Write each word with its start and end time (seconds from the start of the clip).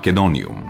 Македониум. 0.00 0.69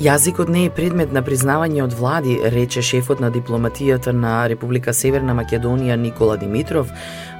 Јазикот 0.00 0.48
не 0.48 0.62
е 0.64 0.70
предмет 0.72 1.10
на 1.12 1.20
признавање 1.20 1.82
од 1.84 1.92
влади, 1.92 2.38
рече 2.54 2.80
шефот 2.80 3.18
на 3.20 3.28
дипломатијата 3.30 4.14
на 4.16 4.46
Република 4.48 4.94
Северна 4.96 5.34
Македонија 5.36 5.98
Никола 6.00 6.38
Димитров 6.40 6.88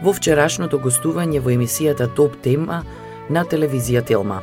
во 0.04 0.12
вчерашното 0.12 0.76
гостување 0.84 1.40
во 1.40 1.54
емисијата 1.54 2.10
Топ 2.18 2.36
тема 2.44 2.82
на 3.32 3.46
телевизија 3.48 4.04
Телма. 4.04 4.42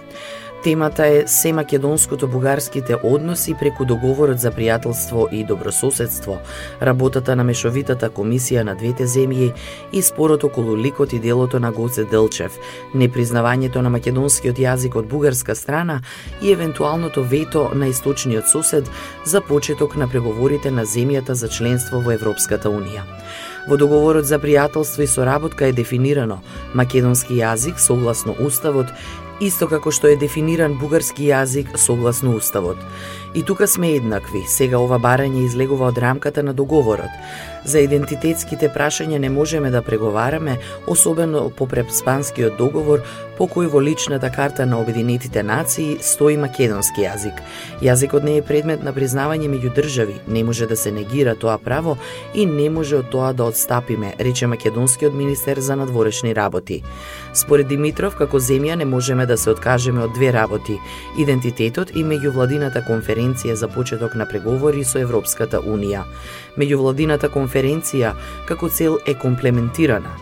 Темата 0.68 1.06
е 1.08 1.24
се 1.28 1.54
македонското 1.54 2.28
бугарските 2.28 2.96
односи 3.04 3.54
преку 3.60 3.86
договорот 3.86 4.40
за 4.40 4.52
пријателство 4.52 5.30
и 5.32 5.46
добрососедство, 5.48 6.42
работата 6.82 7.36
на 7.40 7.46
мешовитата 7.48 8.10
комисија 8.12 8.66
на 8.68 8.76
двете 8.76 9.08
земји 9.08 9.54
и 9.94 10.02
спорот 10.04 10.44
околу 10.44 10.76
ликот 10.76 11.14
и 11.14 11.20
делото 11.24 11.60
на 11.64 11.72
Гоце 11.72 12.04
Делчев, 12.04 12.60
непризнавањето 12.94 13.80
на 13.80 13.90
македонскиот 13.96 14.60
јазик 14.60 15.00
од 15.00 15.08
бугарска 15.08 15.56
страна 15.56 16.02
и 16.42 16.52
евентуалното 16.52 17.24
вето 17.24 17.70
на 17.74 17.88
источниот 17.88 18.52
сосед 18.52 18.92
за 19.26 19.42
почеток 19.42 19.96
на 19.96 20.08
преговорите 20.12 20.72
на 20.72 20.84
земјата 20.84 21.32
за 21.32 21.48
членство 21.48 22.02
во 22.04 22.12
Европската 22.12 22.68
Унија. 22.68 23.08
Во 23.68 23.78
договорот 23.78 24.26
за 24.26 24.40
пријателство 24.40 25.04
и 25.04 25.08
соработка 25.08 25.68
е 25.68 25.74
дефинирано 25.76 26.42
македонски 26.74 27.40
јазик 27.40 27.80
согласно 27.80 28.36
уставот 28.40 28.92
исто 29.40 29.68
како 29.68 29.92
што 29.92 30.10
е 30.10 30.18
дефиниран 30.20 30.78
бугарски 30.82 31.30
јазик 31.30 31.76
согласно 31.78 32.36
уставот. 32.36 32.78
И 33.34 33.44
тука 33.44 33.68
сме 33.68 33.94
еднакви. 33.98 34.44
Сега 34.48 34.80
ова 34.80 35.00
барање 35.00 35.46
излегува 35.46 35.92
од 35.92 35.98
рамката 35.98 36.44
на 36.44 36.54
договорот. 36.54 37.14
За 37.68 37.82
идентитетските 37.84 38.70
прашања 38.72 39.18
не 39.20 39.28
можеме 39.30 39.68
да 39.70 39.82
преговараме, 39.84 40.54
особено 40.88 41.50
по 41.50 41.66
препспанскиот 41.68 42.56
договор, 42.56 43.02
по 43.38 43.46
кој 43.46 43.68
во 43.68 43.82
личната 43.84 44.30
карта 44.32 44.66
на 44.66 44.80
Обединетите 44.80 45.44
нации 45.44 45.98
стои 46.02 46.38
македонски 46.40 47.04
јазик. 47.04 47.42
Јазикот 47.84 48.24
не 48.24 48.38
е 48.38 48.42
предмет 48.42 48.86
на 48.88 48.94
признавање 48.96 49.52
меѓу 49.52 49.74
држави, 49.76 50.16
не 50.28 50.44
може 50.48 50.66
да 50.66 50.78
се 50.80 50.92
негира 50.96 51.36
тоа 51.36 51.58
право 51.58 51.98
и 52.34 52.46
не 52.46 52.70
може 52.70 53.02
од 53.04 53.12
тоа 53.12 53.34
да 53.34 53.44
одстапиме, 53.52 54.14
рече 54.20 54.48
македонскиот 54.48 55.14
министер 55.14 55.60
за 55.60 55.76
надворешни 55.76 56.34
работи. 56.36 56.82
Според 57.34 57.68
Димитров, 57.68 58.16
како 58.16 58.40
земја 58.40 58.76
не 58.76 58.86
можеме 58.86 59.26
да 59.26 59.38
се 59.38 59.52
откажеме 59.52 60.08
од 60.08 60.16
две 60.16 60.32
работи: 60.34 60.80
идентитетот 61.20 61.92
и 61.92 62.02
меѓувладината 62.04 62.82
конференција 62.88 63.54
за 63.54 63.68
почеток 63.68 64.16
на 64.16 64.26
преговори 64.26 64.88
со 64.88 65.04
Европската 65.04 65.60
унија. 65.60 66.08
Меѓувладината 66.58 67.30
конференција 67.34 68.16
како 68.48 68.70
цел 68.70 68.98
е 69.08 69.14
комплементирана, 69.14 70.16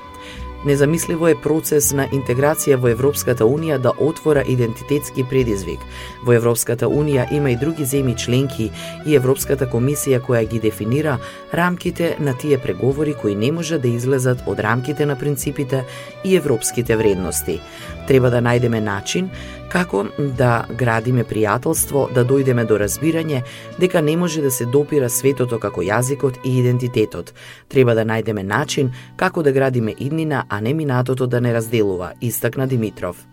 Незамисливо 0.66 1.28
е 1.30 1.36
процес 1.38 1.92
на 1.94 2.08
интеграција 2.10 2.80
во 2.82 2.90
Европската 2.90 3.46
Унија 3.46 3.78
да 3.78 3.92
отвора 4.02 4.42
идентитетски 4.50 5.24
предизвик. 5.30 5.84
Во 6.26 6.34
Европската 6.34 6.90
Унија 6.90 7.28
има 7.38 7.52
и 7.54 7.58
други 7.62 7.86
земји 7.86 8.16
членки 8.18 8.72
и 9.06 9.14
Европската 9.16 9.68
комисија 9.70 10.24
која 10.26 10.42
ги 10.50 10.60
дефинира 10.60 11.20
рамките 11.54 12.16
на 12.20 12.34
тие 12.34 12.58
преговори 12.58 13.14
кои 13.14 13.36
не 13.36 13.52
може 13.52 13.78
да 13.78 13.88
излезат 13.88 14.42
од 14.48 14.60
рамките 14.60 15.06
на 15.06 15.16
принципите 15.16 15.84
и 16.24 16.36
европските 16.36 16.98
вредности. 16.98 17.60
Треба 18.08 18.30
да 18.30 18.42
најдеме 18.42 18.80
начин 18.80 19.30
како 19.70 20.06
да 20.38 20.66
градиме 20.78 21.24
пријателство, 21.26 22.06
да 22.14 22.24
дојдеме 22.26 22.66
до 22.70 22.78
разбирање 22.78 23.42
дека 23.80 24.02
не 24.02 24.18
може 24.18 24.42
да 24.42 24.52
се 24.52 24.66
допира 24.66 25.10
светото 25.10 25.60
како 25.60 25.82
јазикот 25.82 26.38
и 26.46 26.60
идентитетот. 26.60 27.34
Треба 27.68 27.96
да 27.96 28.06
најдеме 28.06 28.44
начин 28.44 28.94
како 29.16 29.44
да 29.44 29.52
градиме 29.52 29.96
иднина, 29.98 30.46
а 30.50 30.62
не 30.62 30.74
минатото 30.74 31.28
да 31.28 31.42
не 31.42 31.54
разделува, 31.54 32.14
истакна 32.22 32.68
Димитров. 32.68 33.26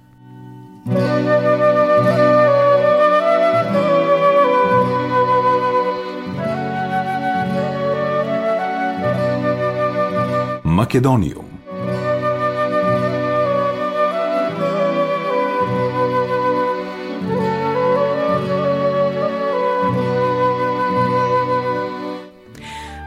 Македониум 10.65 11.51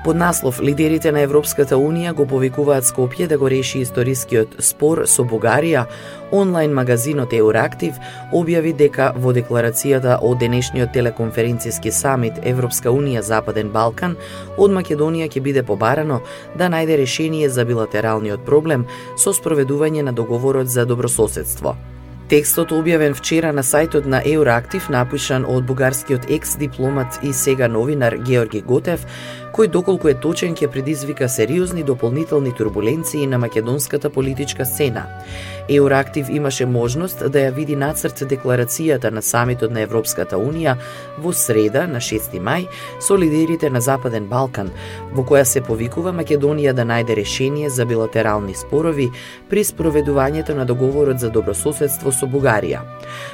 Под 0.05 0.15
наслов 0.15 0.61
Лидерите 0.61 1.09
на 1.11 1.23
Европската 1.25 1.79
Унија 1.81 2.11
го 2.13 2.27
повикуваат 2.29 2.85
Скопје 2.85 3.25
да 3.27 3.39
го 3.41 3.47
реши 3.49 3.79
историскиот 3.81 4.51
спор 4.61 4.99
со 5.09 5.23
Бугарија, 5.25 5.87
онлайн 6.29 6.75
магазинот 6.77 7.33
Еурактив 7.33 7.97
објави 8.29 8.75
дека 8.77 9.07
во 9.17 9.33
декларацијата 9.33 10.19
од 10.21 10.37
денешниот 10.43 10.93
телеконференцијски 10.93 11.89
самит 11.89 12.37
Европска 12.43 12.93
Унија 12.93 13.25
Западен 13.25 13.73
Балкан 13.73 14.13
од 14.57 14.77
Македонија 14.77 15.25
ќе 15.25 15.41
биде 15.41 15.65
побарано 15.65 16.21
да 16.53 16.69
најде 16.69 17.01
решение 17.01 17.49
за 17.49 17.65
билатералниот 17.65 18.45
проблем 18.45 18.85
со 19.17 19.33
спроведување 19.33 20.05
на 20.05 20.13
договорот 20.13 20.69
за 20.69 20.85
добрососедство. 20.85 21.73
Текстот 22.25 22.71
објавен 22.73 23.13
вчера 23.13 23.51
на 23.53 23.61
сајтот 23.61 24.07
на 24.09 24.17
Еурактив, 24.25 24.87
напишан 24.89 25.43
од 25.45 25.67
бугарскиот 25.69 26.23
екс-дипломат 26.33 27.19
и 27.21 27.33
сега 27.33 27.67
новинар 27.67 28.15
Георги 28.17 28.61
Готев, 28.65 29.05
кој 29.55 29.69
доколку 29.71 30.09
е 30.11 30.17
точен 30.19 30.51
ќе 30.51 30.67
предизвика 30.67 31.29
сериозни 31.31 31.83
дополнителни 31.87 32.51
турбуленции 32.51 33.27
на 33.27 33.37
македонската 33.39 34.09
политичка 34.09 34.65
сцена. 34.65 35.05
Еурактив 35.69 36.29
имаше 36.29 36.65
можност 36.65 37.19
да 37.31 37.39
ја 37.39 37.53
види 37.55 37.75
нацрт 37.75 38.19
декларацијата 38.27 39.11
на 39.15 39.21
самитот 39.21 39.71
на 39.71 39.79
Европската 39.81 40.35
Унија 40.35 40.75
во 41.17 41.31
среда 41.31 41.85
на 41.87 42.01
6 42.03 42.35
мај 42.35 42.67
со 42.99 43.15
лидерите 43.15 43.69
на 43.69 43.79
Западен 43.81 44.27
Балкан, 44.27 44.73
во 45.13 45.23
која 45.23 45.43
се 45.47 45.63
повикува 45.63 46.11
Македонија 46.11 46.73
да 46.73 46.83
најде 46.83 47.15
решение 47.15 47.69
за 47.69 47.85
билатерални 47.85 48.53
спорови 48.53 49.07
при 49.49 49.63
спроведувањето 49.63 50.53
на 50.53 50.65
договорот 50.65 51.19
за 51.19 51.29
добрососедство 51.29 52.11
со 52.11 52.27
Бугарија. 52.27 52.83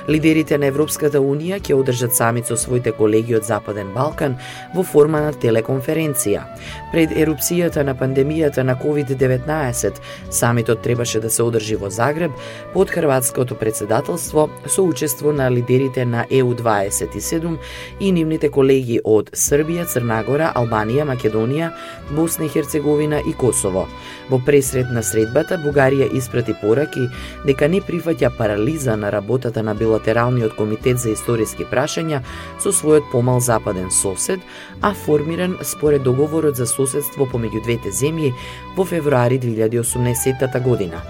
Лидерите 0.07 0.57
на 0.57 0.69
Европската 0.69 1.17
Унија 1.17 1.57
ќе 1.57 1.73
одржат 1.73 2.15
самит 2.15 2.45
со 2.45 2.57
своите 2.57 2.91
колеги 2.91 3.35
од 3.35 3.43
Западен 3.43 3.89
Балкан 3.93 4.37
во 4.75 4.83
форма 4.83 5.21
на 5.21 5.33
телеконференција 5.33 6.10
превенција. 6.11 6.43
Пред 6.91 7.11
ерупцијата 7.15 7.83
на 7.83 7.95
пандемијата 7.95 8.63
на 8.63 8.75
COVID-19, 8.75 9.99
самитот 10.29 10.81
требаше 10.81 11.19
да 11.19 11.29
се 11.29 11.43
одржи 11.43 11.75
во 11.75 11.89
Загреб 11.89 12.31
под 12.73 12.89
хрватското 12.89 13.55
председателство 13.55 14.49
со 14.67 14.83
учество 14.83 15.31
на 15.31 15.49
лидерите 15.51 16.05
на 16.05 16.25
ЕУ27 16.29 17.57
и 17.99 18.11
нивните 18.11 18.49
колеги 18.49 18.99
од 19.03 19.31
Србија, 19.31 19.85
Црнагора, 19.87 20.51
Албанија, 20.55 21.05
Македонија, 21.05 21.71
Босна 22.11 22.45
и 22.45 22.49
Херцеговина 22.49 23.21
и 23.27 23.33
Косово. 23.33 23.87
Во 24.29 24.39
пресред 24.39 24.91
на 24.91 25.03
средбата, 25.03 25.57
Бугарија 25.57 26.11
испрати 26.13 26.53
пораки 26.61 27.07
дека 27.45 27.67
не 27.67 27.81
прифаќа 27.81 28.35
парализа 28.37 28.97
на 28.97 29.11
работата 29.11 29.63
на 29.63 29.75
билатералниот 29.75 30.55
комитет 30.55 30.99
за 30.99 31.11
историски 31.11 31.63
прашања 31.65 32.21
со 32.59 32.71
својот 32.71 33.11
помал 33.11 33.39
западен 33.39 33.91
сосед, 33.91 34.39
а 34.81 34.93
формиран 34.93 35.57
според 35.63 36.00
договорот 36.01 36.55
за 36.55 36.67
соседство 36.67 37.25
помеѓу 37.25 37.63
двете 37.63 37.89
земји 37.89 38.33
во 38.75 38.85
февруари 38.85 39.39
2018 39.39 40.61
година. 40.63 41.01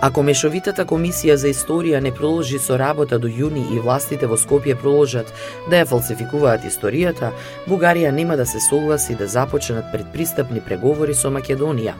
Ако 0.00 0.22
Мешовитата 0.24 0.86
комисија 0.88 1.34
за 1.36 1.50
историја 1.52 1.98
не 2.00 2.08
продолжи 2.16 2.58
со 2.58 2.78
работа 2.80 3.18
до 3.20 3.28
јуни 3.28 3.66
и 3.74 3.80
властите 3.84 4.26
во 4.26 4.38
Скопје 4.40 4.72
продолжат 4.80 5.28
да 5.68 5.82
ја 5.82 5.88
фалсификуваат 5.90 6.64
историјата, 6.64 7.34
Бугарија 7.68 8.10
нема 8.10 8.38
да 8.40 8.46
се 8.46 8.62
согласи 8.64 9.14
да 9.14 9.28
започнат 9.28 9.92
предпристапни 9.92 10.64
преговори 10.64 11.14
со 11.14 11.28
Македонија, 11.28 11.92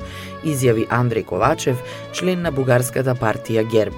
изјави 0.44 0.88
Андреј 0.88 1.26
Ковачев, 1.29 1.85
член 2.12 2.41
на 2.41 2.50
бугарската 2.50 3.12
партија 3.14 3.69
Герб. 3.69 3.93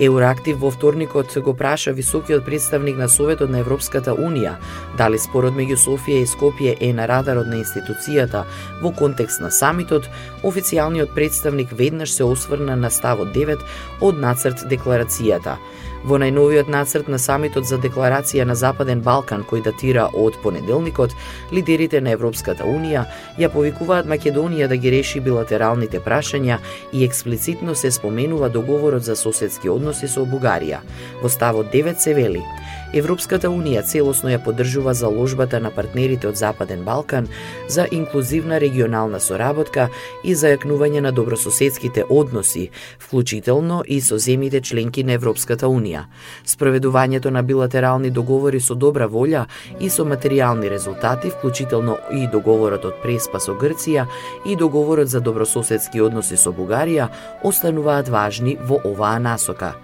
Еурактив 0.00 0.58
во 0.58 0.70
вторникот 0.70 1.30
го 1.38 1.54
праша 1.54 1.92
високиот 1.92 2.44
представник 2.44 2.96
на 2.96 3.08
Советот 3.08 3.50
на 3.50 3.60
Европската 3.62 4.10
Унија 4.10 4.56
дали 4.98 5.18
спорот 5.18 5.54
меѓу 5.54 5.76
Софија 5.78 6.24
и 6.24 6.26
Скопје 6.26 6.74
е 6.80 6.92
на 6.92 7.06
радарот 7.06 7.46
на 7.46 7.60
институцијата 7.62 8.42
во 8.82 8.90
контекст 8.90 9.40
на 9.40 9.50
самитот, 9.50 10.10
официјалниот 10.42 11.14
представник 11.14 11.70
веднаш 11.70 12.10
се 12.10 12.24
осврна 12.24 12.76
на 12.76 12.90
ставот 12.90 13.30
9 13.34 13.62
од 14.00 14.18
нацрт 14.18 14.66
декларацијата. 14.66 15.58
Во 16.04 16.18
најновиот 16.20 16.68
нацрт 16.68 17.06
на 17.08 17.16
самитот 17.16 17.64
за 17.64 17.78
декларација 17.80 18.44
на 18.44 18.54
Западен 18.60 19.00
Балкан, 19.00 19.40
кој 19.48 19.62
датира 19.64 20.04
од 20.12 20.36
понеделникот, 20.42 21.14
лидерите 21.52 22.02
на 22.04 22.12
Европската 22.12 22.66
Унија 22.68 23.06
ја 23.40 23.48
повикуваат 23.54 24.10
Македонија 24.12 24.68
да 24.68 24.76
ги 24.76 24.92
реши 24.92 25.22
билатералните 25.24 26.02
прашања 26.04 26.58
и 26.92 27.06
експлицитно 27.08 27.74
се 27.74 27.90
споменува 27.90 28.52
договорот 28.52 29.04
за 29.08 29.16
соседски 29.16 29.72
односи 29.72 30.08
со 30.08 30.26
Бугарија. 30.28 30.84
Во 31.22 31.32
ставот 31.32 31.72
9 31.72 31.96
се 31.96 32.14
вели 32.14 32.44
Европската 32.94 33.48
Унија 33.50 33.80
целосно 33.82 34.28
ја 34.30 34.38
поддржува 34.38 34.92
заложбата 34.94 35.58
на 35.58 35.72
партнерите 35.74 36.28
од 36.28 36.36
Западен 36.38 36.84
Балкан 36.86 37.26
за 37.68 37.88
инклузивна 37.90 38.60
регионална 38.62 39.18
соработка 39.20 39.88
и 40.22 40.36
зајакнување 40.38 41.02
на 41.02 41.10
добрососедските 41.12 42.04
односи, 42.06 42.68
вклучително 43.02 43.80
и 43.82 43.98
со 44.00 44.14
земјите 44.14 44.62
членки 44.62 45.02
на 45.02 45.16
Европската 45.18 45.66
Унија. 45.66 46.04
Спроведувањето 46.46 47.34
на 47.34 47.42
билатерални 47.42 48.12
договори 48.14 48.60
со 48.60 48.78
добра 48.78 49.10
волја 49.10 49.48
и 49.80 49.90
со 49.90 50.06
материјални 50.06 50.70
резултати, 50.70 51.34
вклучително 51.34 51.98
и 52.12 52.28
договорот 52.30 52.84
од 52.84 53.02
Преспа 53.02 53.40
со 53.40 53.58
Грција 53.58 54.06
и 54.46 54.54
договорот 54.54 55.10
за 55.10 55.20
добрососедски 55.20 55.98
односи 56.00 56.36
со 56.36 56.54
Бугарија, 56.54 57.10
остануваат 57.42 58.08
важни 58.08 58.54
во 58.54 58.78
оваа 58.84 59.18
насока. 59.18 59.74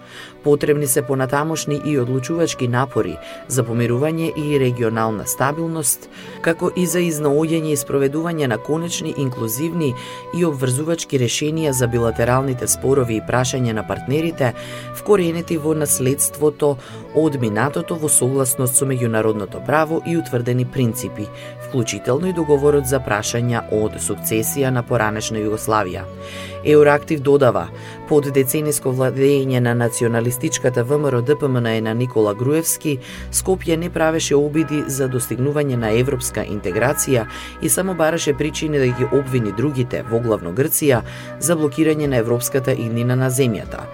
Потребни 0.44 0.86
се 0.86 1.02
понатамошни 1.02 1.80
и 1.84 1.98
одлучувачки 1.98 2.68
напори 2.68 2.99
за 3.48 3.62
помирување 3.64 4.32
и 4.36 4.58
регионална 4.58 5.26
стабилност, 5.26 6.08
како 6.42 6.70
и 6.76 6.86
за 6.86 7.00
изнаоѓање 7.00 7.72
и 7.72 7.78
спроведување 7.80 8.46
на 8.46 8.58
конечни, 8.58 9.14
инклузивни 9.16 9.94
и 10.36 10.44
обврзувачки 10.44 11.18
решенија 11.18 11.70
за 11.70 11.88
билатералните 11.88 12.68
спорови 12.68 13.16
и 13.16 13.24
прашања 13.26 13.72
на 13.72 13.86
партнерите, 13.86 14.52
вкоренети 14.96 15.56
во 15.56 15.74
наследството 15.74 16.76
од 17.14 17.40
минатото 17.40 17.96
во 17.96 18.08
согласност 18.08 18.76
со 18.76 18.86
меѓународното 18.86 19.64
право 19.66 20.02
и 20.06 20.16
утврдени 20.16 20.64
принципи, 20.64 21.26
вклучително 21.68 22.30
и 22.30 22.36
договорот 22.36 22.86
за 22.86 23.00
прашања 23.00 23.66
од 23.72 23.98
сукцесија 24.02 24.70
на 24.70 24.82
поранешна 24.82 25.38
Југославија. 25.38 26.04
Еурактив 26.64 27.20
додава, 27.20 27.68
под 28.10 28.26
децениско 28.34 28.90
владење 28.90 29.60
на 29.62 29.70
националистичката 29.78 30.82
ВМРО 30.84 31.20
ДПМН 31.22 31.68
на 31.84 31.92
Никола 31.94 32.32
Груевски, 32.34 32.96
Скопје 33.30 33.76
не 33.78 33.90
правеше 33.90 34.34
обиди 34.34 34.80
за 34.90 35.06
достигнување 35.06 35.78
на 35.78 35.92
европска 35.94 36.42
интеграција 36.42 37.28
и 37.62 37.68
само 37.70 37.94
бараше 37.94 38.34
причини 38.34 38.78
да 38.82 38.86
ги 38.86 39.06
обвини 39.12 39.52
другите, 39.52 40.02
во 40.10 40.18
главно 40.18 40.50
Грција, 40.50 41.04
за 41.38 41.54
блокирање 41.54 42.10
на 42.10 42.18
европската 42.18 42.74
иднина 42.74 43.14
на 43.14 43.30
земјата. 43.30 43.86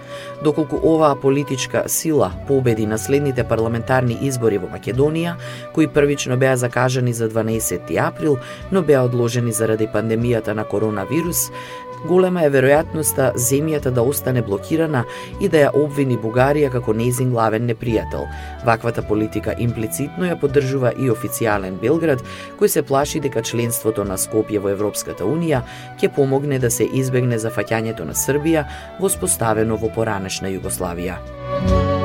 Доколку 0.43 0.77
оваа 0.83 1.15
политичка 1.15 1.83
сила 1.87 2.31
победи 2.47 2.85
на 2.85 2.97
следните 2.97 3.43
парламентарни 3.43 4.17
избори 4.21 4.59
во 4.61 4.69
Македонија, 4.69 5.33
кои 5.73 5.87
првично 5.87 6.37
беа 6.37 6.53
закажани 6.57 7.13
за 7.13 7.29
12 7.29 7.97
април, 7.97 8.37
но 8.71 8.81
беа 8.81 9.01
одложени 9.01 9.51
заради 9.51 9.87
пандемијата 9.87 10.53
на 10.53 10.63
коронавирус, 10.63 11.49
голема 12.05 12.43
е 12.45 12.51
веројатноста 12.53 13.31
земјата 13.33 13.89
да 13.89 14.03
остане 14.05 14.41
блокирана 14.45 15.03
и 15.41 15.49
да 15.49 15.63
ја 15.65 15.71
обвини 15.73 16.17
Бугарија 16.21 16.69
како 16.71 16.93
нејзин 16.93 17.31
главен 17.33 17.65
непријател. 17.69 18.27
Ваквата 18.65 19.01
политика 19.01 19.55
имплицитно 19.57 20.27
ја 20.29 20.37
поддржува 20.39 20.93
и 20.99 21.09
официјален 21.09 21.79
Белград, 21.81 22.21
кој 22.59 22.67
се 22.67 22.83
плаши 22.83 23.19
дека 23.19 23.41
членството 23.41 24.05
на 24.05 24.17
Скопје 24.17 24.61
во 24.61 24.69
Европската 24.69 25.25
Унија 25.25 25.63
ќе 25.97 26.13
помогне 26.13 26.59
да 26.59 26.69
се 26.69 26.85
избегне 26.85 27.39
зафаќањето 27.41 28.05
на 28.05 28.13
Србија 28.13 28.67
воспоставено 28.99 29.77
во 29.77 29.89
поранешна 30.27 30.49
Југославија. 30.51 31.96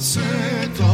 sunset 0.00 0.89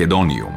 Македониум. 0.00 0.54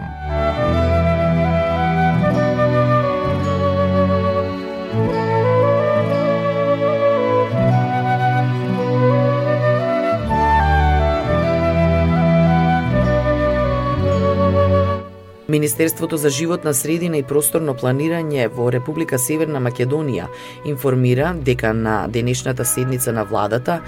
Министерството 15.49 16.17
за 16.17 16.29
животна 16.29 16.73
средина 16.73 17.17
и 17.17 17.23
просторно 17.23 17.73
планирање 17.75 18.47
во 18.47 18.71
Република 18.71 19.19
Северна 19.19 19.59
Македонија 19.59 20.29
информира 20.65 21.35
дека 21.35 21.73
на 21.73 22.07
денешната 22.07 22.65
седница 22.65 23.11
на 23.11 23.25
владата 23.27 23.81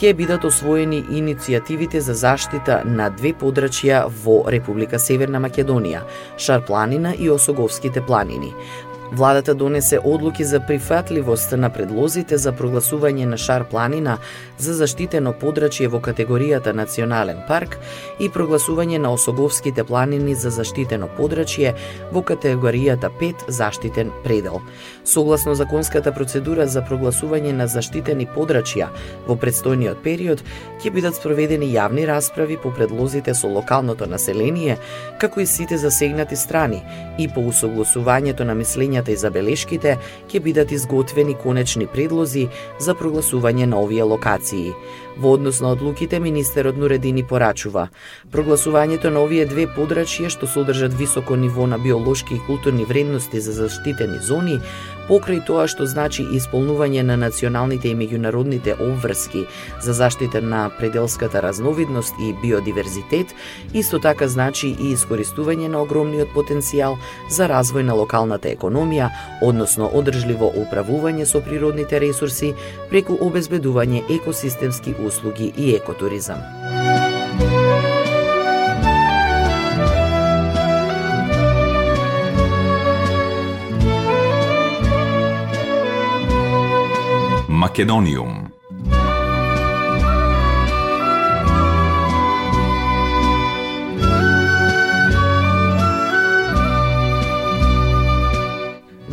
ќе 0.00 0.14
бидат 0.16 0.44
освоени 0.48 1.02
иницијативите 1.12 2.00
за 2.00 2.14
заштита 2.16 2.78
на 2.88 3.10
две 3.12 3.34
подрачја 3.36 4.06
во 4.24 4.38
Република 4.48 4.98
Северна 4.98 5.40
Македонија– 5.44 6.00
Шарпланина 6.44 7.12
и 7.18 7.28
Осоговските 7.30 8.00
планини. 8.00 8.54
Владата 9.12 9.54
донесе 9.54 9.98
одлуки 10.04 10.44
за 10.44 10.60
прифатливост 10.60 11.52
на 11.52 11.70
предлозите 11.70 12.36
за 12.38 12.52
прогласување 12.54 13.24
на 13.26 13.36
Шар 13.36 13.64
планина 13.66 14.18
за 14.58 14.74
заштитено 14.78 15.32
подрачје 15.34 15.88
во 15.90 15.98
категоријата 15.98 16.70
Национален 16.70 17.40
парк 17.48 17.74
и 18.20 18.28
прогласување 18.30 19.00
на 19.02 19.10
Осоговските 19.10 19.84
планини 19.84 20.34
за 20.34 20.52
заштитено 20.54 21.08
подрачје 21.18 21.72
во 22.12 22.22
категоријата 22.22 23.10
5 23.20 23.48
заштитен 23.48 24.12
предел. 24.22 24.60
Согласно 25.04 25.54
законската 25.54 26.12
процедура 26.14 26.68
за 26.68 26.82
прогласување 26.86 27.50
на 27.52 27.66
заштитени 27.66 28.28
подрачја 28.30 28.92
во 29.26 29.34
предстојниот 29.34 30.04
период 30.06 30.44
ќе 30.84 30.94
бидат 30.94 31.18
спроведени 31.18 31.72
јавни 31.74 32.06
расправи 32.06 32.60
по 32.62 32.70
предлозите 32.70 33.34
со 33.34 33.50
локалното 33.50 34.06
население, 34.06 34.78
како 35.18 35.40
и 35.40 35.46
сите 35.46 35.78
засегнати 35.78 36.36
страни 36.36 36.82
и 37.18 37.26
по 37.28 37.42
усогласувањето 37.42 38.46
на 38.46 38.54
мислења 38.54 38.99
прашањата 39.00 39.12
и 39.12 39.16
забелешките 39.16 39.98
ќе 40.28 40.40
бидат 40.40 40.72
изготвени 40.72 41.34
конечни 41.34 41.86
предлози 41.86 42.48
за 42.78 42.94
прогласување 42.94 43.66
на 43.66 43.80
овие 43.80 44.02
локации. 44.02 44.72
Во 45.18 45.34
однос 45.34 45.60
на 45.60 45.72
одлуките, 45.72 46.20
министерот 46.20 46.76
Нуредини 46.76 47.22
порачува. 47.22 47.88
Прогласувањето 48.32 49.10
на 49.10 49.20
овие 49.20 49.46
две 49.46 49.66
подрачја 49.66 50.30
што 50.30 50.46
содржат 50.46 50.94
високо 50.94 51.36
ниво 51.36 51.66
на 51.66 51.78
биолошки 51.78 52.34
и 52.34 52.40
културни 52.46 52.84
вредности 52.84 53.40
за 53.40 53.52
заштитени 53.52 54.18
зони, 54.20 54.60
покрај 55.10 55.40
тоа 55.46 55.66
што 55.66 55.88
значи 55.90 56.22
исполнување 56.38 57.02
на 57.02 57.16
националните 57.18 57.90
и 57.90 57.96
меѓународните 57.98 58.76
обврски 58.78 59.44
за 59.82 59.92
заштита 59.92 60.40
на 60.40 60.68
пределската 60.78 61.42
разновидност 61.42 62.14
и 62.22 62.32
биодиверзитет, 62.42 63.34
исто 63.74 63.98
така 63.98 64.28
значи 64.28 64.70
и 64.70 64.94
искористување 64.94 65.68
на 65.68 65.82
огромниот 65.82 66.30
потенцијал 66.36 66.98
за 67.28 67.50
развој 67.50 67.82
на 67.90 67.98
локалната 67.98 68.54
економија, 68.54 69.10
односно 69.42 69.90
одржливо 69.90 70.52
управување 70.62 71.26
со 71.26 71.42
природните 71.42 71.98
ресурси 71.98 72.54
преку 72.90 73.18
обезбедување 73.18 74.06
екосистемски 74.20 74.94
услуги 75.02 75.52
и 75.56 75.74
екотуризам. 75.74 76.69
Македониум. 87.60 88.59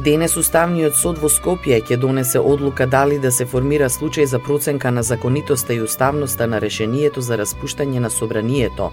Денес 0.07 0.37
Уставниот 0.39 0.95
суд 0.95 1.17
во 1.19 1.27
Скопје 1.27 1.81
ќе 1.83 1.97
донесе 1.99 2.39
одлука 2.39 2.85
дали 2.87 3.17
да 3.19 3.27
се 3.27 3.43
формира 3.43 3.89
случај 3.91 4.23
за 4.31 4.39
проценка 4.39 4.87
на 4.91 5.01
законитоста 5.03 5.73
и 5.73 5.81
уставноста 5.83 6.45
на 6.47 6.61
решението 6.63 7.19
за 7.21 7.35
распуштање 7.35 7.99
на 7.99 8.09
собранието. 8.09 8.87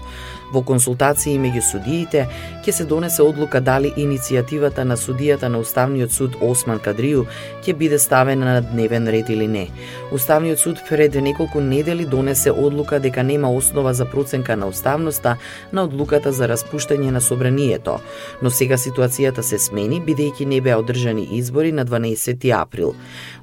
Во 0.51 0.61
консултации 0.61 1.37
меѓу 1.39 1.61
судиите 1.63 2.25
ќе 2.65 2.71
се 2.75 2.85
донесе 2.85 3.23
одлука 3.23 3.61
дали 3.61 3.93
иницијативата 3.95 4.83
на 4.83 4.97
судијата 4.97 5.47
на 5.47 5.61
Уставниот 5.63 6.11
суд 6.11 6.35
Осман 6.41 6.81
Кадрију 6.83 7.23
ќе 7.63 7.77
биде 7.79 7.99
ставена 7.99 8.45
на 8.45 8.61
дневен 8.61 9.07
ред 9.07 9.29
или 9.29 9.47
не. 9.47 9.69
Уставниот 10.11 10.59
суд 10.59 10.83
пред 10.89 11.15
неколку 11.15 11.61
недели 11.61 12.05
донесе 12.05 12.51
одлука 12.51 12.99
дека 12.99 13.23
нема 13.23 13.53
основа 13.55 13.93
за 13.93 14.05
проценка 14.05 14.57
на 14.57 14.67
уставноста 14.67 15.37
на 15.71 15.87
одлуката 15.87 16.35
за 16.35 16.51
распуштање 16.51 17.15
на 17.15 17.21
собранието, 17.21 18.01
но 18.41 18.51
сега 18.51 18.75
ситуацијата 18.75 19.39
се 19.39 19.59
смени 19.59 20.03
бидејќи 20.03 20.45
не 20.45 20.59
беа 20.61 20.77
одржани 20.83 21.04
одржани 21.05 21.27
избори 21.31 21.71
на 21.71 21.85
12 21.85 22.61
април. 22.61 22.95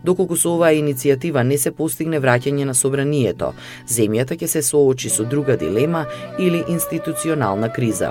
Доколку 0.04 0.37
со 0.37 0.50
оваа 0.57 0.75
иницијатива 0.75 1.42
не 1.47 1.59
се 1.59 1.71
постигне 1.71 2.19
враќање 2.19 2.64
на 2.66 2.75
собранието, 2.75 3.52
земјата 3.87 4.35
ќе 4.35 4.47
се 4.47 4.62
соочи 4.62 5.11
со 5.11 5.25
друга 5.25 5.57
дилема 5.57 6.07
или 6.38 6.64
институционална 6.69 7.71
криза. 7.73 8.11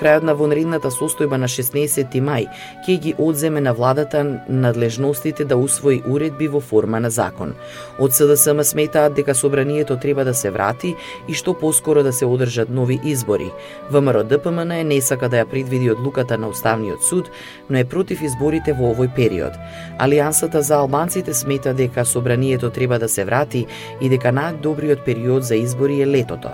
Крајот 0.00 0.24
на 0.24 0.32
вонредната 0.32 0.88
состојба 0.88 1.36
на 1.36 1.48
16 1.48 2.14
мај 2.24 2.46
ќе 2.86 2.94
ги 3.04 3.12
одземе 3.20 3.60
на 3.60 3.74
владата 3.76 4.22
надлежностите 4.48 5.44
да 5.44 5.58
усвои 5.60 6.00
уредби 6.08 6.48
во 6.48 6.60
форма 6.60 7.00
на 7.00 7.10
закон. 7.10 7.52
Од 8.00 8.16
СДСМ 8.16 8.62
сметаат 8.64 9.14
дека 9.14 9.34
собранието 9.34 9.96
треба 9.96 10.24
да 10.24 10.34
се 10.34 10.50
врати 10.50 10.94
и 11.28 11.34
што 11.34 11.52
поскоро 11.52 12.02
да 12.02 12.12
се 12.12 12.24
одржат 12.24 12.70
нови 12.70 13.00
избори. 13.04 13.50
ВМРО 13.90 14.24
ДПМН 14.24 14.72
е 14.80 14.84
не 14.84 15.00
сака 15.00 15.28
да 15.28 15.44
ја 15.44 15.50
предвиди 15.50 15.90
одлуката 15.90 16.38
на 16.38 16.48
Уставниот 16.48 17.04
суд, 17.04 17.28
но 17.70 17.78
е 17.78 17.84
против 17.84 18.22
изборите 18.22 18.72
во 18.72 18.94
овој 18.94 19.12
период. 19.14 19.52
Алијансата 20.00 20.64
за 20.64 20.80
албанците 20.80 21.34
смета 21.34 21.74
дека 21.74 22.04
собранието 22.04 22.70
треба 22.70 22.98
да 22.98 23.08
се 23.08 23.24
врати 23.24 23.66
и 24.00 24.08
дека 24.08 24.32
најдобриот 24.32 25.04
период 25.04 25.44
за 25.44 25.56
избори 25.56 26.00
е 26.00 26.06
летото. 26.06 26.48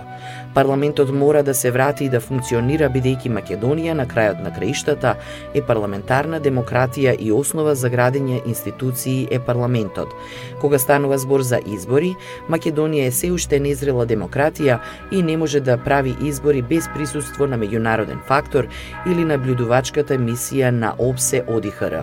Парламентот 0.57 1.11
мора 1.13 1.43
да 1.43 1.53
се 1.53 1.71
врати 1.71 2.05
и 2.05 2.09
да 2.09 2.17
функционира 2.17 2.87
бидејќи 2.89 3.29
Македонија 3.29 3.93
на 3.93 4.07
крајот 4.09 4.39
на 4.41 4.49
краиштата 4.49 5.11
е 5.53 5.61
парламентарна 5.61 6.39
демократија 6.41 7.13
и 7.13 7.29
основа 7.31 7.75
за 7.77 7.91
градење 7.93 8.39
институции 8.41 9.27
е 9.31 9.37
парламентот. 9.39 10.15
Кога 10.61 10.79
станува 10.81 11.19
збор 11.21 11.45
за 11.45 11.59
избори, 11.61 12.15
Македонија 12.49 13.05
е 13.05 13.11
се 13.13 13.29
уште 13.35 13.59
незрела 13.61 14.07
демократија 14.09 14.79
и 15.11 15.21
не 15.21 15.37
може 15.37 15.61
да 15.61 15.77
прави 15.77 16.15
избори 16.25 16.65
без 16.65 16.89
присуство 16.95 17.45
на 17.45 17.59
меѓународен 17.61 18.25
фактор 18.25 18.65
или 19.05 19.29
наблюдувачката 19.29 20.17
мисија 20.17 20.73
на 20.73 20.95
ОБСЕ 20.97 21.43
ОДИХР. 21.47 22.01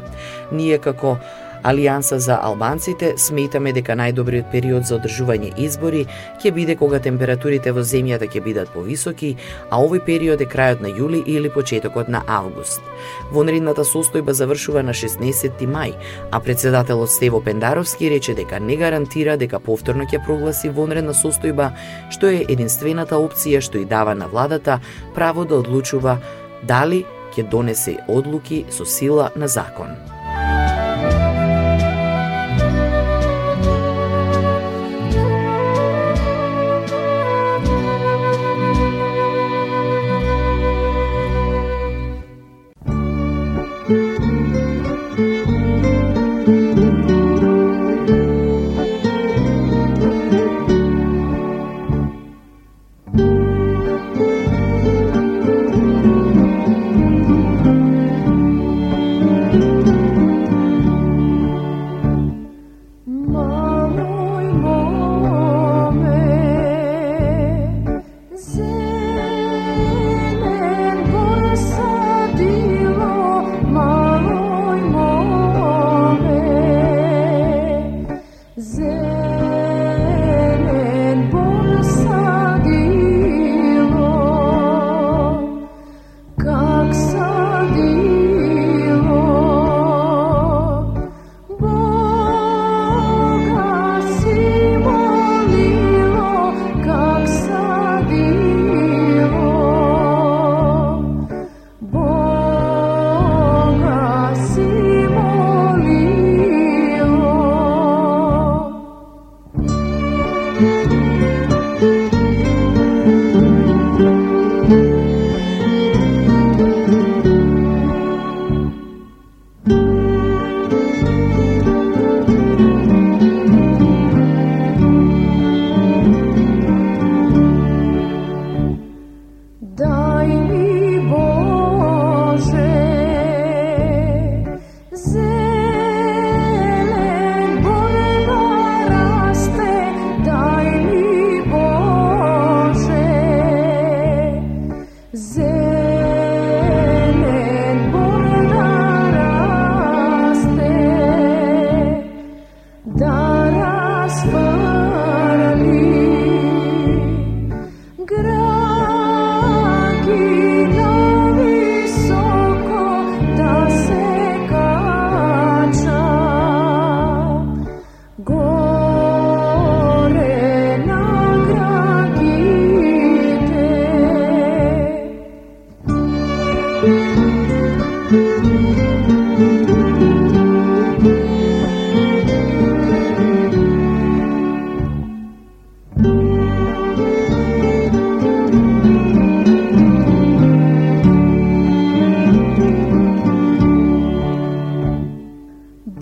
Ние 0.52 0.78
како 0.78 1.16
Алијанса 1.64 2.18
за 2.20 2.36
албанците 2.44 3.14
сметаме 3.16 3.72
дека 3.72 3.94
најдобриот 3.96 4.50
период 4.52 4.84
за 4.84 4.98
одржување 4.98 5.54
избори 5.64 6.02
ќе 6.42 6.52
биде 6.52 6.76
кога 6.76 7.00
температурите 7.00 7.72
во 7.72 7.80
земјата 7.80 8.28
ќе 8.28 8.42
бидат 8.44 8.72
повисоки, 8.74 9.30
а 9.70 9.80
овој 9.80 10.04
период 10.04 10.44
е 10.44 10.48
крајот 10.50 10.84
на 10.84 10.92
јули 10.92 11.22
или 11.26 11.48
почетокот 11.48 12.10
на 12.12 12.20
август. 12.28 12.84
Вонредната 13.32 13.84
состојба 13.88 14.36
завршува 14.36 14.82
на 14.84 14.92
16 14.92 15.64
мај, 15.64 15.94
а 16.30 16.40
председателот 16.40 17.10
Стево 17.10 17.40
Пендаровски 17.40 18.10
рече 18.12 18.34
дека 18.34 18.60
не 18.60 18.76
гарантира 18.76 19.38
дека 19.40 19.60
повторно 19.60 20.04
ќе 20.04 20.20
прогласи 20.26 20.68
вонредна 20.68 21.16
состојба, 21.16 21.72
што 22.10 22.28
е 22.28 22.44
единствената 22.48 23.16
опција 23.16 23.64
што 23.64 23.80
и 23.80 23.88
дава 23.88 24.14
на 24.14 24.28
владата 24.28 24.80
право 25.14 25.44
да 25.48 25.62
одлучува 25.64 26.18
дали 26.62 27.04
ќе 27.32 27.48
донесе 27.48 27.96
одлуки 28.08 28.66
со 28.70 28.84
сила 28.84 29.30
на 29.36 29.48
закон. 29.48 30.13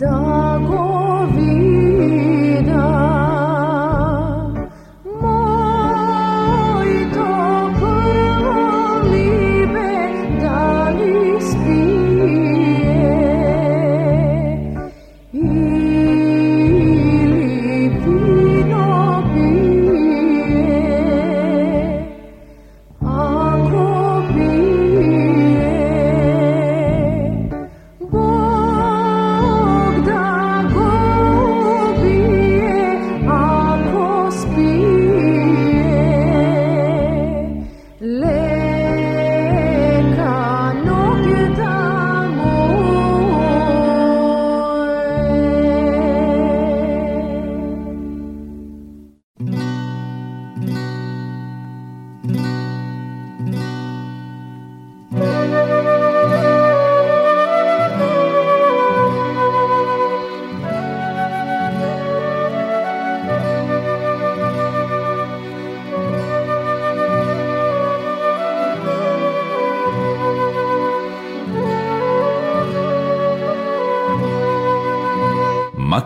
dawn. 0.03 0.42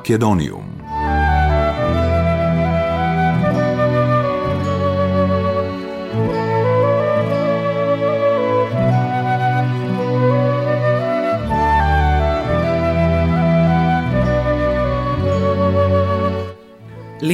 Македониум 0.06 0.65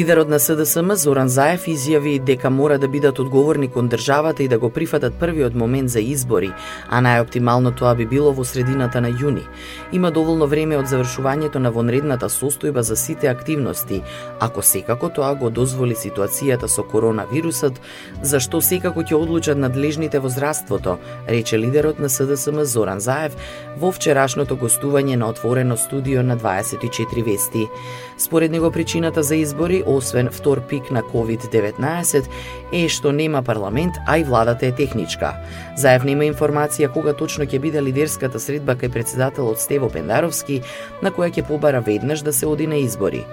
Лидерот 0.03 0.29
на 0.29 0.39
СДСМ 0.41 0.97
Зоран 0.99 1.29
Заев 1.29 1.69
изјави 1.71 2.17
дека 2.19 2.51
мора 2.51 2.75
да 2.79 2.89
бидат 2.89 3.21
одговорни 3.23 3.69
кон 3.71 3.89
државата 3.89 4.43
и 4.43 4.49
да 4.49 4.59
го 4.59 4.71
прифатат 4.71 5.15
првиот 5.15 5.55
момент 5.55 5.91
за 5.95 6.01
избори, 6.01 6.51
а 6.91 6.99
најоптимално 6.99 7.71
тоа 7.71 7.95
би 7.95 8.07
било 8.11 8.33
во 8.35 8.43
средината 8.43 9.01
на 9.01 9.13
јуни. 9.13 9.45
Има 9.93 10.11
доволно 10.11 10.49
време 10.51 10.75
од 10.77 10.91
завршувањето 10.91 11.63
на 11.63 11.71
вонредната 11.71 12.27
состојба 12.27 12.81
за 12.81 12.97
сите 12.97 13.29
активности, 13.31 14.03
ако 14.41 14.63
секако 14.63 15.09
тоа 15.09 15.35
го 15.35 15.51
дозволи 15.51 15.95
ситуацијата 15.95 16.67
со 16.67 16.83
коронавирусот, 16.83 17.79
зашто 18.23 18.61
секако 18.61 19.07
ќе 19.07 19.15
одлучат 19.15 19.59
надлежните 19.59 20.19
во 20.19 20.29
здравството, 20.29 20.99
рече 21.29 21.59
лидерот 21.59 22.01
на 22.01 22.09
СДСМ 22.09 22.65
Зоран 22.65 22.99
Заев 22.99 23.39
во 23.79 23.93
вчерашното 23.93 24.59
гостување 24.59 25.15
на 25.15 25.31
отворено 25.31 25.77
студио 25.77 26.27
на 26.27 26.37
24 26.37 27.23
вести. 27.23 27.69
Според 28.23 28.51
него 28.51 28.71
причината 28.71 29.23
за 29.23 29.37
избори, 29.37 29.83
освен 29.87 30.29
втор 30.33 30.61
пик 30.61 30.91
на 30.91 31.03
COVID-19, 31.03 32.27
е 32.73 32.89
што 32.89 33.13
нема 33.13 33.43
парламент, 33.43 33.95
а 34.07 34.19
и 34.19 34.25
владата 34.25 34.67
е 34.67 34.73
техничка. 34.73 35.35
Заев 35.77 36.05
нема 36.05 36.25
информација 36.25 36.89
кога 36.93 37.13
точно 37.13 37.45
ќе 37.45 37.61
биде 37.61 37.83
лидерската 37.83 38.41
средба 38.41 38.75
кај 38.75 38.93
председателот 38.93 39.61
Стево 39.61 39.91
Пендаровски, 39.93 40.63
на 41.03 41.13
која 41.13 41.29
ќе 41.33 41.47
побара 41.47 41.81
веднаш 41.85 42.25
да 42.25 42.33
се 42.33 42.47
оди 42.47 42.67
на 42.67 42.81
избори. 42.81 43.25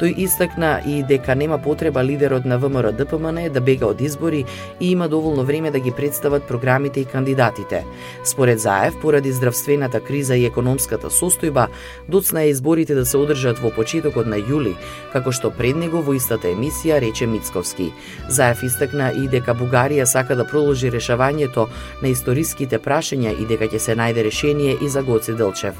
Тој 0.00 0.16
истакна 0.24 0.80
и 0.86 1.02
дека 1.02 1.34
нема 1.34 1.58
потреба 1.62 2.02
лидерот 2.04 2.44
на 2.44 2.58
ВМРО 2.58 2.92
ДПМН 2.92 3.52
да 3.54 3.60
бега 3.60 3.86
од 3.86 4.00
избори 4.00 4.44
и 4.80 4.90
има 4.90 5.08
доволно 5.08 5.44
време 5.44 5.70
да 5.70 5.80
ги 5.80 5.92
представат 5.92 6.48
програмите 6.48 7.00
и 7.00 7.04
кандидатите. 7.04 7.84
Според 8.24 8.60
Заев, 8.60 9.00
поради 9.00 9.32
здравствената 9.32 10.00
криза 10.00 10.36
и 10.36 10.46
економската 10.46 11.10
состојба, 11.10 11.68
доцна 12.08 12.42
е 12.42 12.50
изборите 12.50 12.94
да 12.94 13.06
се 13.06 13.16
одржат 13.16 13.58
во 13.62 13.70
почетокот 13.70 14.26
на 14.26 14.36
јули, 14.36 14.74
како 15.12 15.32
што 15.32 15.50
пред 15.50 15.76
него 15.76 16.02
во 16.02 16.14
истата 16.14 16.48
емисија 16.48 17.00
рече 17.00 17.26
Мицковски. 17.26 17.92
Заев 18.28 18.62
истакна 18.62 18.87
и 18.94 19.28
дека 19.28 19.54
Бугарија 19.54 20.04
сака 20.04 20.36
да 20.36 20.44
продолжи 20.44 20.90
решавањето 20.90 21.68
на 22.02 22.08
историските 22.08 22.78
прашања 22.78 23.32
и 23.38 23.46
дека 23.46 23.68
ќе 23.68 23.78
се 23.78 23.96
најде 23.96 24.24
решение 24.24 24.76
и 24.80 24.88
за 24.88 25.02
Гоце 25.02 25.32
Делчев. 25.32 25.74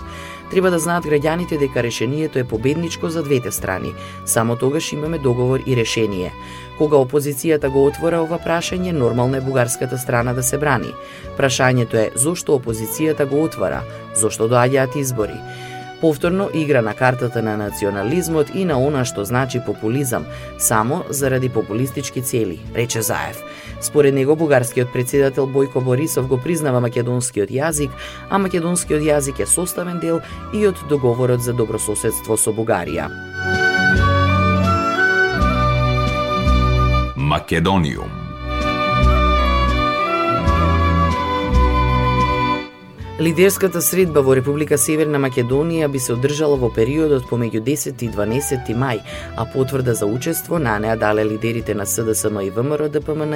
Треба 0.50 0.70
да 0.70 0.78
знаат 0.78 1.04
граѓаните 1.04 1.58
дека 1.58 1.82
решението 1.82 2.38
е 2.38 2.44
победничко 2.44 3.08
за 3.08 3.22
двете 3.22 3.52
страни. 3.52 3.94
Само 4.24 4.56
тогаш 4.56 4.92
имаме 4.92 5.18
договор 5.18 5.60
и 5.66 5.76
решение. 5.76 6.32
Кога 6.78 6.96
опозицијата 6.96 7.68
го 7.68 7.84
отвора 7.86 8.22
ова 8.22 8.38
прашање, 8.38 8.92
нормално 8.92 9.36
е 9.36 9.40
бугарската 9.40 9.98
страна 9.98 10.32
да 10.32 10.42
се 10.42 10.58
брани. 10.58 10.94
Прашањето 11.36 11.94
е 11.94 12.10
зошто 12.14 12.56
опозицијата 12.58 13.26
го 13.28 13.42
отвара, 13.44 13.82
зошто 14.16 14.48
доаѓаат 14.48 14.96
избори. 14.96 15.36
Повторно 16.00 16.48
игра 16.54 16.82
на 16.82 16.94
картата 16.94 17.42
на 17.42 17.56
национализмот 17.56 18.54
и 18.54 18.64
на 18.64 18.78
она 18.78 19.04
што 19.04 19.24
значи 19.24 19.60
популизам, 19.66 20.26
само 20.58 21.04
заради 21.08 21.48
популистички 21.48 22.22
цели, 22.22 22.60
рече 22.74 23.02
Заев. 23.02 23.42
Според 23.80 24.14
него, 24.14 24.36
бугарскиот 24.36 24.92
председател 24.92 25.46
Бојко 25.46 25.80
Борисов 25.80 26.28
го 26.28 26.38
признава 26.38 26.80
македонскиот 26.80 27.50
јазик, 27.50 27.90
а 28.30 28.38
македонскиот 28.38 29.02
јазик 29.02 29.42
е 29.42 29.46
составен 29.46 29.98
дел 29.98 30.20
и 30.54 30.66
од 30.66 30.76
договорот 30.88 31.42
за 31.42 31.52
добрососедство 31.52 32.36
со 32.36 32.52
Бугарија. 32.52 33.10
Македониум 37.16 38.27
Лидерската 43.20 43.80
средба 43.82 44.22
во 44.22 44.36
Република 44.38 44.76
Северна 44.78 45.18
Македонија 45.18 45.88
би 45.90 45.98
се 45.98 46.12
одржала 46.14 46.54
во 46.54 46.68
периодот 46.70 47.24
помеѓу 47.26 47.64
10 47.66 48.04
и 48.06 48.10
12 48.14 48.68
мај, 48.78 49.00
а 49.34 49.44
потврда 49.54 49.96
за 49.98 50.06
учество 50.06 50.60
на 50.62 50.76
неа 50.78 50.94
дале 50.94 51.24
лидерите 51.26 51.74
на 51.74 51.82
СДСМ 51.82 52.38
и 52.46 52.50
ВМРО 52.54 52.86
ДПМН 52.88 53.34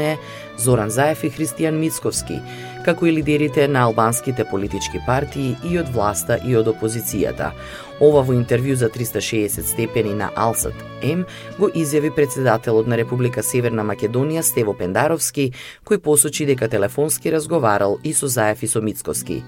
Зоран 0.56 0.90
Заев 0.90 1.24
и 1.24 1.32
Христијан 1.34 1.82
Мицковски, 1.82 2.38
како 2.84 3.06
и 3.06 3.16
лидерите 3.16 3.66
на 3.66 3.82
албанските 3.88 4.44
политички 4.44 5.02
партии 5.06 5.56
и 5.66 5.74
од 5.82 5.90
власта 5.90 6.38
и 6.46 6.54
од 6.54 6.70
опозицијата. 6.70 7.50
Ова 8.00 8.22
во 8.22 8.32
интервју 8.34 8.74
за 8.74 8.88
360 8.88 9.62
степени 9.62 10.14
на 10.14 10.30
Алсат 10.34 10.74
М 11.02 11.24
го 11.58 11.68
изјави 11.68 12.14
председателот 12.14 12.86
на 12.86 12.96
Република 12.96 13.42
Северна 13.42 13.82
Македонија 13.84 14.42
Стево 14.42 14.74
Пендаровски, 14.74 15.52
кој 15.84 15.98
посочи 15.98 16.46
дека 16.46 16.68
телефонски 16.68 17.32
разговарал 17.32 17.98
и 18.04 18.14
со 18.14 18.28
Заев 18.28 18.62
и 18.62 18.68
со 18.68 18.80
Мицкоски. 18.80 19.42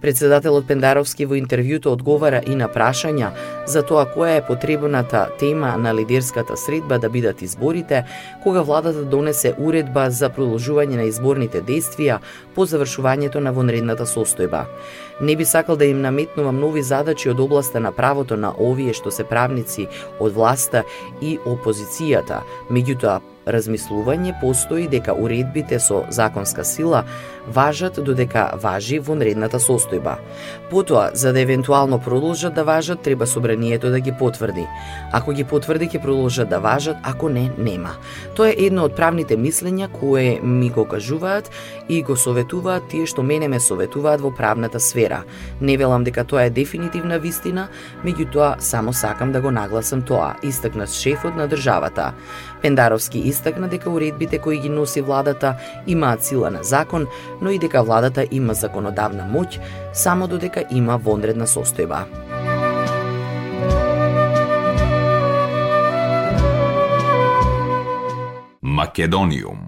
Председателот 0.00 0.66
Пендаровски 0.66 1.26
во 1.26 1.34
интервјуто 1.34 1.90
одговара 1.96 2.42
и 2.46 2.54
на 2.54 2.68
прашања 2.68 3.32
за 3.66 3.82
тоа 3.82 4.06
која 4.06 4.38
е 4.38 4.46
потребната 4.46 5.28
тема 5.38 5.76
на 5.76 5.94
лидерската 5.94 6.56
средба 6.56 6.98
да 6.98 7.08
бидат 7.10 7.42
изборите, 7.42 8.04
кога 8.42 8.62
владата 8.62 9.04
донесе 9.04 9.54
уредба 9.58 10.10
за 10.10 10.30
продолжување 10.30 10.96
на 10.96 11.08
изборните 11.08 11.62
действија 11.62 12.20
по 12.54 12.66
завршувањето 12.66 13.40
на 13.40 13.52
вонредната 13.52 14.06
состојба. 14.06 14.66
Не 15.20 15.36
би 15.36 15.44
сакал 15.44 15.76
да 15.76 15.84
им 15.84 16.00
наметнувам 16.00 16.60
нови 16.60 16.82
задачи 16.82 17.30
од 17.30 17.40
областа 17.40 17.80
на 17.80 17.92
правото 17.92 18.36
на 18.36 18.52
овие 18.54 18.92
што 18.94 19.10
се 19.10 19.24
правници 19.24 19.88
од 20.20 20.32
власта 20.34 20.84
и 21.20 21.38
опозицијата, 21.42 22.44
меѓутоа 22.70 23.18
размислување 23.48 24.36
постои 24.40 24.86
дека 24.88 25.16
уредбите 25.16 25.80
со 25.80 26.04
законска 26.10 26.64
сила 26.64 27.04
важат 27.48 28.04
додека 28.04 28.50
важи 28.62 28.98
вонредната 28.98 29.58
состојба. 29.58 30.16
Потоа, 30.70 31.10
за 31.14 31.32
да 31.32 31.40
евентуално 31.40 31.98
продолжат 31.98 32.54
да 32.54 32.64
важат, 32.64 33.00
треба 33.00 33.26
собранието 33.26 33.90
да 33.90 34.00
ги 34.00 34.12
потврди. 34.18 34.66
Ако 35.12 35.32
ги 35.32 35.44
потврди, 35.44 35.88
ќе 35.88 36.02
продолжат 36.02 36.48
да 36.48 36.58
важат, 36.60 36.96
ако 37.02 37.28
не, 37.28 37.50
нема. 37.58 37.96
Тоа 38.36 38.50
е 38.50 38.68
едно 38.68 38.84
од 38.84 38.96
правните 38.96 39.36
мислења 39.36 39.88
кое 39.92 40.40
ми 40.42 40.70
го 40.70 40.84
кажуваат 40.84 41.50
и 41.88 42.02
го 42.02 42.16
советуваат 42.16 42.88
тие 42.88 43.06
што 43.06 43.22
мене 43.22 43.48
ме 43.48 43.60
советуваат 43.60 44.20
во 44.20 44.30
правната 44.30 44.80
сфера. 44.80 45.22
Не 45.60 45.76
велам 45.76 46.04
дека 46.04 46.24
тоа 46.24 46.44
е 46.46 46.50
дефинитивна 46.50 47.18
вистина, 47.18 47.68
меѓутоа 48.04 48.60
само 48.60 48.92
сакам 48.92 49.32
да 49.32 49.40
го 49.40 49.50
нагласам 49.50 50.02
тоа, 50.02 50.36
истакна 50.42 50.86
шефот 50.86 51.36
на 51.36 51.48
државата. 51.48 52.12
Пендаровски 52.62 53.18
истакна 53.18 53.68
дека 53.68 53.90
уредбите 53.90 54.38
кои 54.38 54.58
ги 54.58 54.68
носи 54.68 55.00
владата 55.00 55.54
имаат 55.86 56.24
сила 56.24 56.50
на 56.50 56.62
закон, 56.62 57.06
но 57.40 57.50
и 57.50 57.58
дека 57.58 57.82
владата 57.82 58.26
има 58.30 58.54
законодавна 58.54 59.28
моќ 59.32 59.60
само 59.92 60.28
додека 60.28 60.64
има 60.70 60.96
вонредна 60.96 61.46
состојба. 61.46 62.04
Македониум 68.62 69.67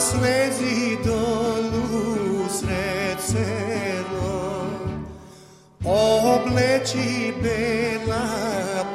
slezi 0.00 0.96
dolu 1.04 2.48
sred 2.48 3.20
selo, 3.20 4.66
obleči 5.84 7.32
bela 7.42 8.24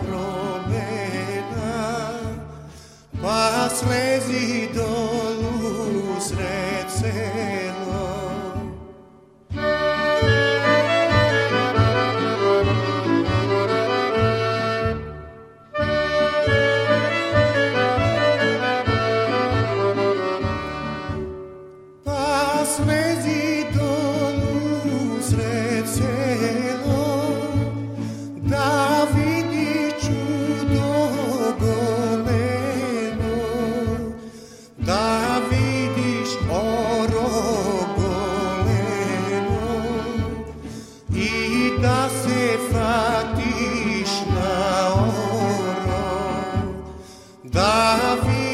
promena, 0.01 1.73
pa 3.21 3.69
slezi 3.69 4.69
dolu 4.73 6.19
sred 6.19 6.89
selo. 6.89 7.64
Davi. 47.55 48.44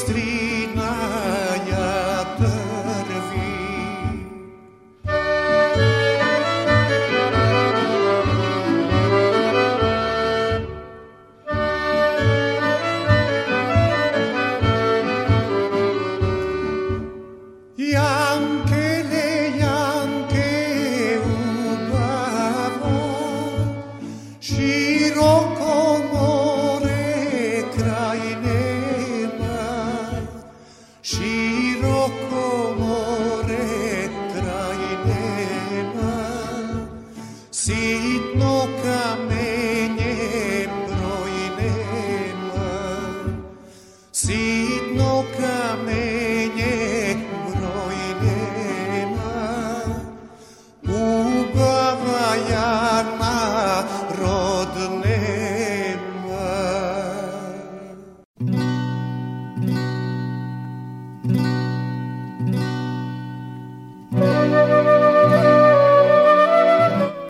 street 0.00 0.74
night. 0.74 1.19